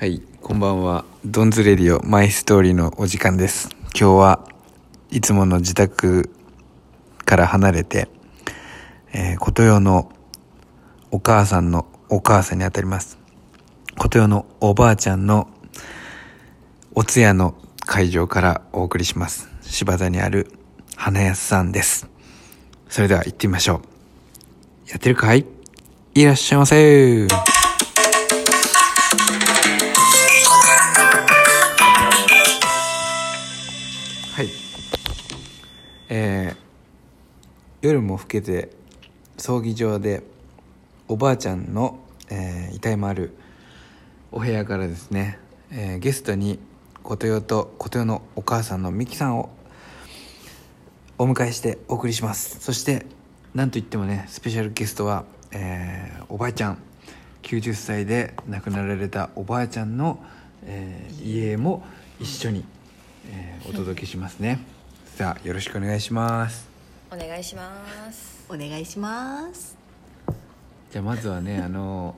[0.00, 1.04] はい、こんばんは。
[1.24, 3.68] ドンズレディオマイストーリーのお時間です。
[3.98, 4.48] 今日は
[5.10, 6.30] いつもの自宅
[7.24, 8.08] から離れて、
[9.12, 10.12] えー、琴代の
[11.10, 13.18] お母さんのお母さんにあたります。
[13.96, 15.48] 琴代のおばあちゃんの
[16.94, 19.48] お通夜の会場からお送りします。
[19.62, 20.52] 柴田にある
[20.94, 22.08] 花安さんです。
[22.88, 23.82] それでは行ってみましょ
[24.86, 24.90] う。
[24.90, 25.44] やってるかい？
[26.14, 27.26] いらっしゃいませ
[37.80, 38.70] 夜も更けて
[39.36, 40.24] 葬儀場で
[41.06, 43.34] おばあちゃんの、えー遺体もある
[44.32, 45.38] お部屋からですね、
[45.70, 46.58] えーゲストに
[47.02, 49.50] 琴代と琴代のお母さんの美樹さんを
[51.18, 52.60] お迎えしてお送りします。
[52.60, 53.06] そして
[53.54, 56.78] なんといってもねスペシャルゲストは、えーおばあちゃん。
[57.42, 60.22] 90歳で亡くなられたおばあちゃんの、
[60.64, 61.84] えー家も
[62.20, 62.64] 一緒に、
[63.30, 64.58] えーお届けしますね。
[65.16, 66.77] さあよろしくお願いします。
[67.10, 68.44] お願いします。
[68.50, 69.78] お願いします。
[70.90, 72.16] じゃあまずはね あの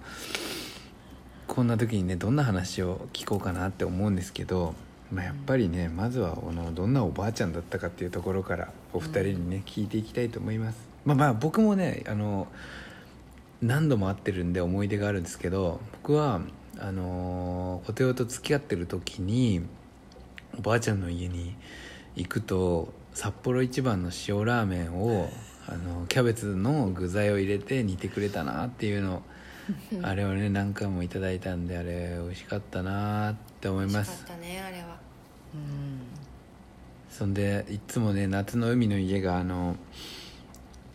[1.46, 4.74] こんな時にねどんな話を聞こうかなって思うんですけど、
[5.12, 10.78] まあ、やっぱりねまずはあのどんなおばあちゃんだったかっていうところからお二人にね、聞いていきたいと思います。
[11.04, 12.48] まあまあ僕もねあの
[13.62, 16.40] 何度も会ってるんで思い出があるんですけど僕は
[16.80, 19.62] あのお手と付き合ってる時に
[20.58, 21.54] おばあちゃんの家に
[22.16, 25.28] 行くと札幌一番の塩ラーメンを
[25.68, 29.22] あのキャベツの具材を入れて煮てくれたなっていうの
[30.02, 34.10] あれをね何回もいただいたんであれ美味しかったなって思い美ます。
[34.10, 34.98] 味しかったねあれは。
[35.54, 36.00] うん。
[37.10, 39.76] そんでいつもね夏の海の家があの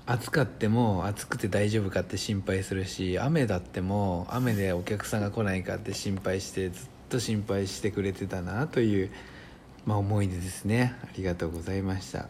[0.06, 9.10] 暑かっても暑くて大丈夫かって心配するし雨だっても雨でお客さんが来ないかって心配してずっと心配してくれてたなという、
[9.86, 10.96] まあ、思い出ですね。
[11.04, 12.28] ありがとうございました、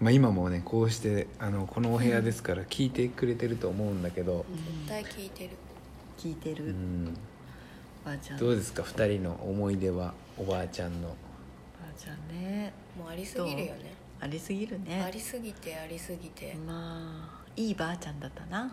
[0.00, 4.44] まあ、今もねこうしてあのこのお部屋ですから聞いてくれてると思うんだけど、
[4.86, 5.50] 絶対聞いてる。
[6.18, 7.14] 聞いてる、うん、
[8.04, 8.38] ばあちゃん。
[8.38, 10.12] どうですか？2人の思い出は？
[10.36, 11.08] おばあちゃんの。
[11.08, 11.14] ば
[11.88, 12.72] あちゃんね。
[12.98, 13.94] もうありすぎるよね。
[14.20, 15.00] ありすぎるね。
[15.00, 16.56] ありすぎてありすぎて。
[16.66, 18.64] まあいいばあちゃんだったな。
[18.64, 18.68] う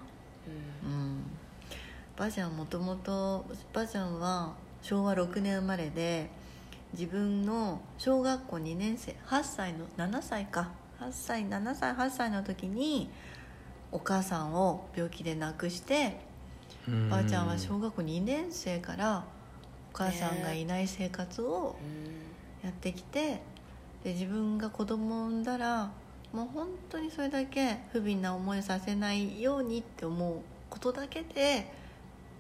[0.88, 1.24] うん。
[2.18, 6.30] ばあちゃんもともとばあちゃんは昭和6年生まれで
[6.98, 10.70] 自分の小学校2年生8歳の7歳か。
[11.00, 13.10] 8歳7歳8歳の時に
[13.92, 16.22] お母さんを病気で亡くして
[16.88, 17.10] うん。
[17.10, 19.26] ばあちゃんは小学校2年生から
[19.94, 21.76] お母さんがいない生活を
[22.64, 23.42] んやってきて
[24.04, 25.92] で自分が子供を産んだら
[26.32, 30.38] もう本当にそれだけ不憫な思いさせないようにって思う
[30.70, 31.72] ことだけで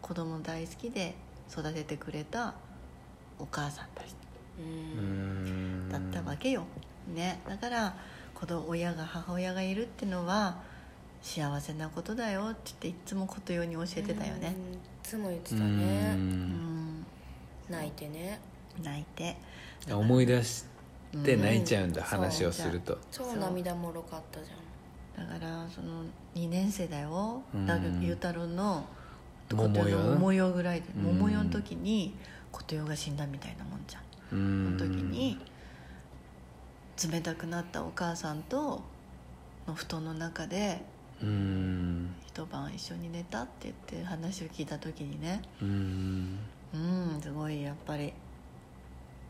[0.01, 1.15] 子供大好きで
[1.51, 2.53] 育ててくれた
[3.37, 4.15] お母さんたち
[4.59, 5.87] ううん。
[5.87, 6.65] んだったわけよ、
[7.13, 7.95] ね、だから
[8.33, 10.57] 子供親が母親がいるってのは
[11.21, 14.55] 幸せなことだよって言っていつもことように教えてたよね。
[14.55, 14.73] うん。
[14.75, 16.13] いつも言ってたうね。
[16.13, 16.99] うん。
[16.99, 17.05] ん
[17.67, 18.39] 泣いてね。
[18.83, 19.35] 泣いて。
[19.91, 20.65] 思い出し
[21.23, 22.07] て泣いちゃうんだ、うん。
[22.07, 22.99] 話をすると。
[23.11, 24.53] 超涙もろかったじゃ
[25.23, 25.27] ん。
[25.27, 26.03] だからその
[26.35, 27.41] 2年生だよ。
[27.53, 27.65] うん。
[27.65, 28.85] だけどゆうたろうの
[29.51, 31.03] 桃代琴代の桃代ぐらいでうん。
[31.17, 32.13] 桃代の時に
[32.51, 35.39] 琴代が死んだみたいなもんじゃんの時に
[37.11, 38.83] 冷たくなったお母さんと
[39.67, 40.81] の布団の中で
[41.21, 42.13] うん。
[42.27, 45.41] 一晩一緒に寝たって言って話を聞いた時にね。
[45.61, 46.39] うん。
[46.73, 48.13] うんすごいやっぱり。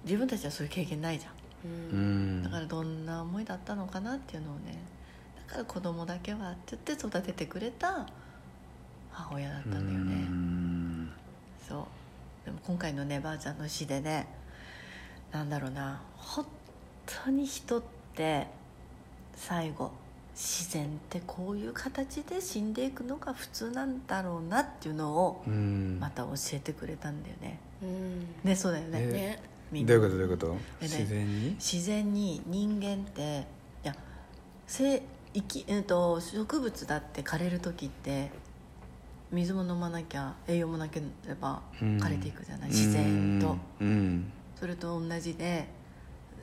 [0.03, 1.31] 自分たちはそういう経験ないじゃん。
[1.31, 2.39] ううん。
[2.39, 4.77] んだからどんな思いだったのかなっていうのをね
[5.47, 8.07] だから子供だけはって言って育ててくれた
[9.11, 11.11] 母親だったんだようねん。
[11.67, 12.45] そう。
[12.45, 14.27] でも今回のねばあちゃんの死でね
[15.35, 16.01] なんだろうな。
[16.15, 16.45] 本
[17.25, 17.83] 当に人っ
[18.15, 18.47] て
[19.35, 19.91] 最後
[20.33, 25.97] 自然ってこういう形で死んでいくのが普通なんだろうなっていうのをうん。
[25.99, 27.59] また教えてくれたんだよね。
[27.83, 28.27] うん。
[28.45, 28.99] ねそうだよね。
[29.01, 29.39] え
[29.73, 30.55] ねどういうことどういうこと？
[30.79, 30.89] えね。
[30.89, 31.49] 自然に？
[31.55, 33.45] 自然に人間って
[33.83, 33.95] いや
[34.67, 35.01] 生
[35.33, 38.31] 生き、えー、と植物だって枯れる時って
[39.33, 41.97] 水も飲まなきゃ栄養もなければうん。
[41.97, 43.57] 枯れていくじゃない、自然と。
[43.81, 45.67] うんそれと同じで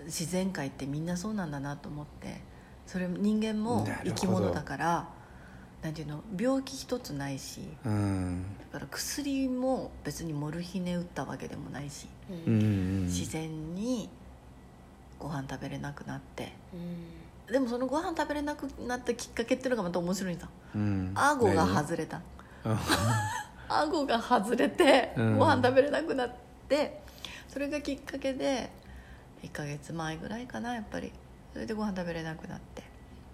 [0.04, 2.40] 自然界ってみんなそうなんだなと思って
[2.86, 5.08] それ人間も生き物だから
[5.82, 8.44] なんていうの病気一つないしうん。
[8.72, 13.06] だから薬も別にモルヒネ打ったわけでもないし、ううんん。
[13.06, 14.08] 自然に
[15.18, 16.52] ご飯食べれなくなって。
[16.72, 17.22] うん
[17.52, 20.38] でもそのご飯食べれなくなったきっかけっていうのがまた面白いん。
[20.38, 21.12] だうん。
[21.14, 22.20] 顎が何外れた。
[22.64, 22.78] あ
[23.82, 25.38] 顎が外れてうん。
[25.38, 26.30] ご飯食べれなくなっ
[26.68, 27.02] て
[27.48, 28.70] それがきっかけで
[29.42, 31.12] 1ヶ月前ぐらいかなやっぱり。
[31.52, 32.82] それでご飯食べれなくなって。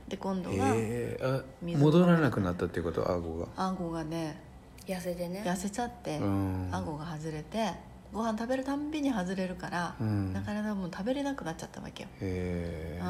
[0.08, 1.16] で今度はえ。
[1.20, 3.08] ー、あ水戻らなくなったっていうこと？
[3.08, 3.46] 顎が。
[3.56, 4.40] 顎がね
[4.86, 5.42] 痩せてね。
[5.46, 6.68] 痩せちゃってうん。
[6.72, 7.72] 顎が外れて
[8.12, 10.32] ご飯食べるたんびに外れるから、うん。
[10.32, 13.02] なかなかもう食べれなくなっちゃったわけよ、へえ。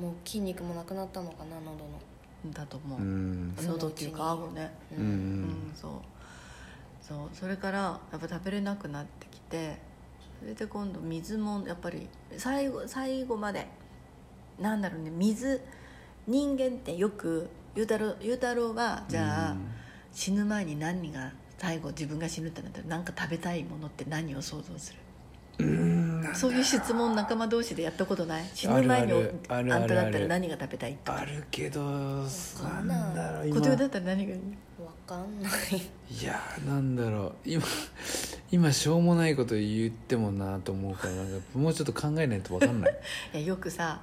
[0.00, 1.84] もう筋肉もなくなったのかな喉の。
[2.44, 3.54] うん、だと思う、うん。
[3.60, 4.70] 喉っていうか顎ね。
[4.92, 5.90] ううんんそう。
[7.02, 7.18] そう。
[7.32, 7.78] それから
[8.12, 9.76] やっぱ食べれなくなってきて
[10.40, 13.66] それで今度水もやっぱり最後最後まで
[14.60, 15.60] なんだろうね水
[16.26, 19.68] 人間ってよくゆうたろうゆうたろうはじゃあ、うん。
[20.12, 24.98] 死ぬ前に何が最後自分が死ぬってなったら何か食べたいものって何を想像する？
[26.34, 28.44] そういう質問仲間同士でやったことない？
[28.54, 29.12] 死ぬ前に
[29.48, 31.20] あんただったら何が食べたいとか。
[31.20, 33.56] あるけどかんなんだろう今。
[33.56, 34.40] 小手だったら何がいい？
[34.80, 35.52] わかんない。
[36.10, 37.34] いやーなんだろう。
[37.44, 37.62] 今
[38.50, 42.96] 今しょうもないこと言ってもなと思うからなんかもうちょっと考えないと分かんない。
[43.34, 44.00] いやよくさ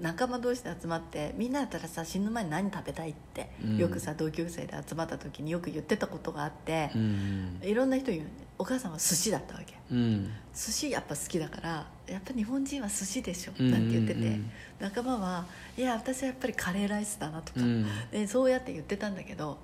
[0.00, 3.76] 仲間同士で集まってみんなだったらさ死ぬ前に何食べたいって、うん。
[3.76, 9.74] よくさ同級生で集まった時によく言ってたことがあってう、んいろんな人言うねお母さんは寿司だったわけ。
[9.90, 10.30] うん。
[10.54, 14.50] 寿司やっぱ好きだからやっぱ日本人は寿司でしょうんなんて言ってて、うん
[14.80, 17.86] 仲間はいや私はやっぱりカレーライスだなとか、うん。
[18.10, 19.58] でそうやって言ってたんだけど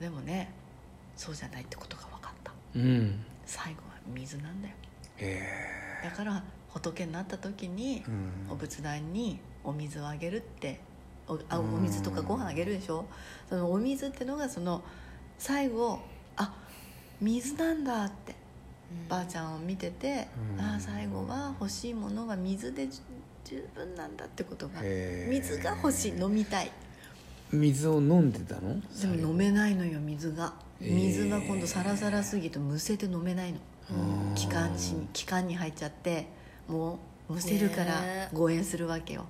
[0.00, 0.50] でもね
[1.16, 2.52] そうじゃないってことが分かった。
[2.74, 4.74] うん最後は水なんだよ。
[5.18, 5.42] へ
[6.04, 8.04] だから仏になった時に
[8.48, 10.80] お仏壇にお水をあげるって
[11.26, 11.82] おあおうん。
[11.82, 13.06] 水とかご飯あげるでしょ？
[13.48, 14.82] そのお水ってのがその
[15.36, 16.00] 最後
[16.36, 16.54] あ
[17.20, 18.36] 水なんだって
[19.08, 20.60] ばあちゃんを見てて、うん。
[20.60, 23.00] ああ最後は欲しいものは水でじ
[23.44, 24.80] 十分なんだってことが
[25.28, 26.70] 水が欲しい飲みたい
[27.52, 28.80] 水を飲んでたの？
[29.00, 30.52] でも飲めないのよ水が。
[30.80, 33.58] 水が今度サラサラすぎてむせて飲めないの。
[33.90, 36.28] うん気管支に気管に入っちゃって
[36.68, 39.24] もうむせるからね誤嚥するわけよ。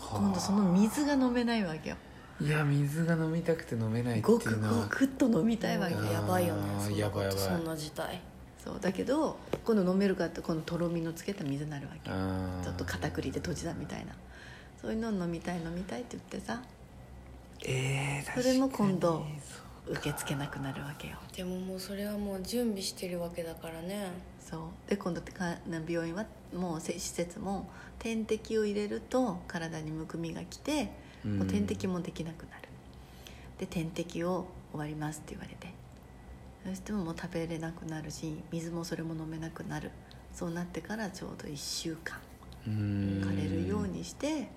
[0.00, 0.18] はあ。
[0.18, 1.96] 今度その水が飲めないわけよ。
[2.40, 4.84] いや水が飲みたくて飲めないってごくいうのは。
[4.84, 6.62] ごくっと飲みたいわけやばいよね。
[6.76, 7.38] あーそんなやばいやばい。
[7.38, 8.20] そんな事態。
[8.64, 14.12] そうだけど今度飲めるかってこのとろみのつけた水になるわけちょっと片栗で閉じたみたいな。
[14.82, 16.62] そういうのを飲みたい飲みたいって言ってさ
[17.64, 19.24] えー、それも今度
[19.86, 21.16] 受け付けなくなるわけよ。
[21.36, 24.12] でももうそれはもう準備してるわけだからね。
[24.40, 27.68] そうで今度ってか病院はもうせ施設も
[27.98, 30.92] 点滴を入れると体にむくみがきて
[31.24, 31.38] うん。
[31.38, 32.68] もう点滴もできなくなる。
[33.58, 35.72] で点滴を終わりますって言われて。
[36.66, 39.90] そしてももう食べれなくなるし水もそれも飲めなくなる。
[40.32, 42.18] そうなってからちょうど1週間。
[42.66, 43.22] うん。
[43.24, 44.48] 枯れるようにして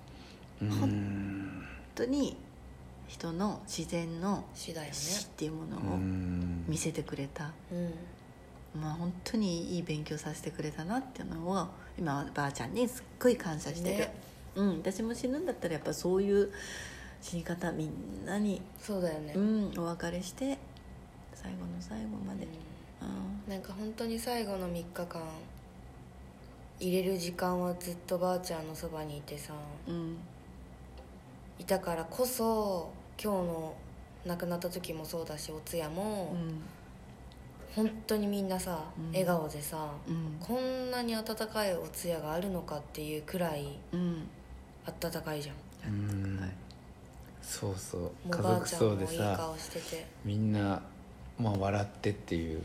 [0.62, 0.70] うん。
[0.70, 1.66] 本
[1.96, 2.38] 当に
[3.14, 6.66] 人の自然の次第よね死っていうものうをん。
[6.68, 8.82] 見せてくれた、うん。
[8.82, 11.68] まあ本当にいい勉強させてくれたなっていうのを
[11.98, 14.14] 今はばあちゃんにすっごい感謝してる、ね。
[14.56, 16.52] うん、私も死ぬんだったらやっぱそういう
[17.22, 20.58] 死に方みんなに、そうだよね、うん、お別れして
[21.36, 22.48] 最後の最後まで、
[23.48, 23.52] うん。
[23.52, 25.22] なんか本当に最後の3日間
[26.80, 29.54] 入れる時間はずっとばあちゃんのそばにいてさ。
[29.88, 30.18] うん。
[31.60, 33.74] いたからこそ今日の
[34.26, 36.36] 亡くなった時もそうだしお通夜も、
[37.76, 39.08] 本当にみんなさ、うん。
[39.10, 40.38] 笑顔でさ、うん。
[40.40, 44.28] こんなに温かいお通夜があるのかっていうくらいうん。
[44.86, 45.56] 温かいじゃん。
[47.42, 48.12] そうそう。
[48.30, 50.06] 家ばあちゃん族葬もいいでさ顔してて。
[50.24, 50.82] みんな、
[51.40, 52.62] まあ、笑ってっていう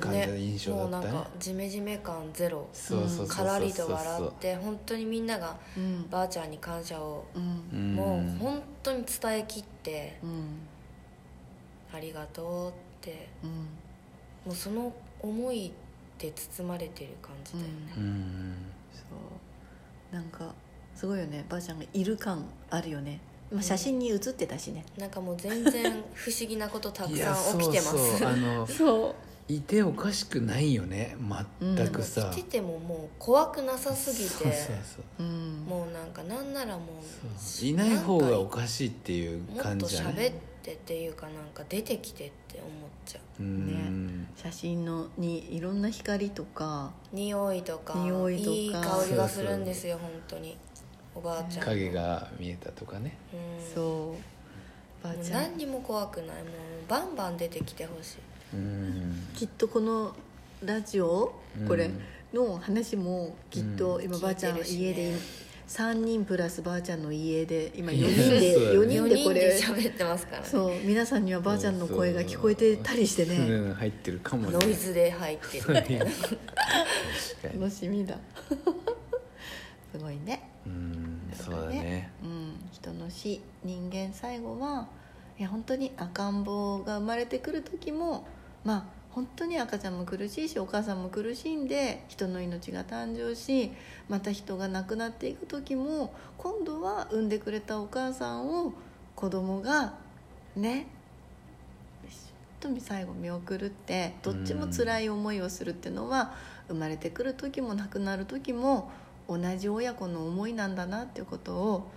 [0.00, 2.68] 感じの印象もうなんだったねかジメジメ感ゼロ。
[3.28, 6.08] からりと笑って本当にみんながうん。
[6.08, 7.64] ばあちゃんに感謝をうん。
[7.72, 10.58] うんもう本当に伝えきってうん
[11.94, 13.28] 「ありがとう」って。
[13.42, 13.50] うん。
[14.44, 15.72] もうその思い
[16.18, 18.54] で包まれてる感じだよね、うん。
[18.92, 19.02] そ
[20.10, 20.14] う。
[20.14, 20.52] なんか
[20.94, 21.44] すごいよね。
[21.48, 23.20] ばあちゃんがいる感あるよね、
[23.52, 27.90] まあ、写真に写ってたしね、なんかもう全然不思議なことたくさん起きてます。
[27.96, 29.14] そうそうあのそう
[29.48, 31.16] いておかしくないよね。
[31.60, 34.30] 全くさ、来ててももう怖くなさすぎて。
[34.30, 34.52] そうそう
[35.18, 35.22] そう。
[35.22, 35.64] うん。
[35.68, 36.84] もうなんかなんならも
[37.36, 42.70] そういない方がおかしいっていううもっ感と喋っじじゃねてっていうかなんか出てきてって思っ
[43.04, 43.42] ちゃう。
[43.42, 44.28] うん。
[44.36, 48.50] 写真のにいろんな光とか匂いとか匂いとか。
[48.50, 50.56] いい香りがするんですよ本当に。
[51.14, 53.18] おばあちゃん影が見えたとかね。
[53.34, 53.74] うん。
[53.74, 55.04] そう。
[55.04, 55.42] ばあもうちゃん。
[55.42, 56.26] 何にも怖くない。
[56.26, 56.34] もう
[56.88, 58.16] バンバン出てきてほしい。
[58.18, 58.31] うん
[59.34, 60.14] きっとこの
[60.64, 61.68] ラジオうん。
[61.68, 61.90] これ
[62.32, 64.04] の話もきっとうん。
[64.04, 65.14] 今ばあちゃん家で
[65.68, 68.76] 3人プラスばあちゃんの家で今4いや人でそうだね。
[68.76, 70.48] 4 4人でこれ人で喋ってますからね。
[70.48, 73.36] そう皆さんにはばあちゃんの声が聞こえてたりしてね。
[73.36, 74.58] うん入ってるかもね。
[74.60, 75.74] ノイズで入ってる。
[77.58, 78.16] 楽しみだ。
[79.92, 80.50] すごいね。
[80.66, 82.10] うんそうだね。
[82.22, 84.88] うん、人の死人間最後は
[85.38, 88.26] いや本当に赤ん坊が生まれてくる時も
[88.64, 93.70] まあ本当に赤ちゃんも苦しいしお母さんも苦しんで人の命が誕生し
[94.08, 98.72] また人が亡くなっていく時も今度は産んでくれたお母さんを
[99.14, 99.94] 子供が
[100.56, 100.86] ね
[102.62, 106.32] 本当に最後見送るってどっちも辛い思いをするっていうのは
[106.68, 108.90] 生まれてくる時も亡くなる時も
[109.28, 111.90] 同じ親子の思いなんだなっていうことを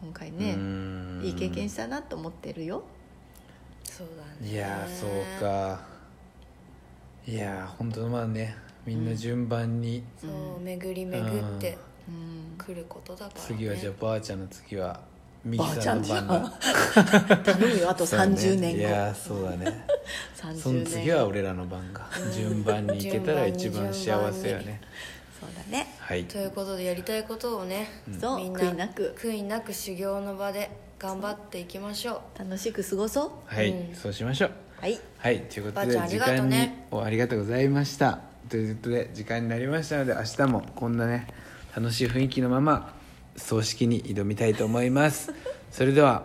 [0.00, 1.20] 今回ねうん。
[1.24, 2.82] いい経験したなと思ってるよ。
[3.84, 4.52] そうだね。
[4.52, 5.95] いやーそうか
[7.26, 8.56] いやー本当まあね
[8.86, 11.76] みんな順番に、そう巡り巡って
[12.08, 12.56] うん。
[12.56, 15.00] 来ることだから、ね、次はじゃあばあちゃんの次は
[15.44, 16.02] ミキばあちさんゃん。
[16.04, 17.36] じゃんの番だ。
[17.54, 18.36] 頼むよあとそうだね。
[18.36, 19.86] 30年後いやーそうだね。
[20.40, 24.80] 30その次は俺らの番が順番にいけたら一番幸せよね。
[25.40, 25.94] そうだね。
[25.98, 26.24] はい。
[26.24, 27.88] ということでやりたいことをね、
[28.20, 29.14] そうみんな悔いなく。
[29.18, 33.30] 悔いなく修行の場で頑張っていきましょ楽しく過ごそう。
[33.46, 33.94] はい、うん。
[33.96, 35.00] そうしましょうはい。
[35.18, 38.20] はいということで時間におありがとうございました。
[38.48, 41.26] ということで時間になりましたので明日もこんなね
[41.74, 42.94] 楽しい雰囲気のまま
[43.36, 45.32] 葬式に挑みたいと思います。
[45.72, 46.24] それでは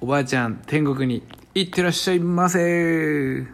[0.00, 1.22] おばあちゃん天国に
[1.54, 3.46] 行ってらっしゃいませ